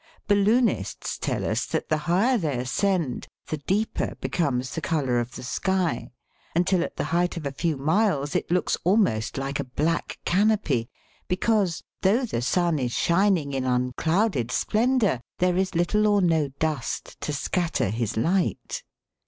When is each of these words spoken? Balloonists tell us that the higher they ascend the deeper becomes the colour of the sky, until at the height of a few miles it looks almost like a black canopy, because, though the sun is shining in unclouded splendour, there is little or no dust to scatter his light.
Balloonists 0.27 1.19
tell 1.19 1.45
us 1.45 1.67
that 1.67 1.89
the 1.89 1.97
higher 2.09 2.35
they 2.35 2.57
ascend 2.57 3.27
the 3.49 3.57
deeper 3.57 4.15
becomes 4.19 4.73
the 4.73 4.81
colour 4.81 5.19
of 5.19 5.35
the 5.35 5.43
sky, 5.43 6.09
until 6.55 6.81
at 6.83 6.95
the 6.95 7.03
height 7.13 7.37
of 7.37 7.45
a 7.45 7.51
few 7.51 7.77
miles 7.77 8.33
it 8.35 8.49
looks 8.49 8.75
almost 8.83 9.37
like 9.37 9.59
a 9.59 9.63
black 9.63 10.17
canopy, 10.25 10.89
because, 11.27 11.83
though 12.01 12.25
the 12.25 12.41
sun 12.41 12.79
is 12.79 12.93
shining 12.93 13.53
in 13.53 13.63
unclouded 13.63 14.49
splendour, 14.49 15.21
there 15.37 15.55
is 15.55 15.75
little 15.75 16.07
or 16.07 16.19
no 16.19 16.47
dust 16.57 17.21
to 17.21 17.31
scatter 17.31 17.89
his 17.89 18.17
light. 18.17 18.81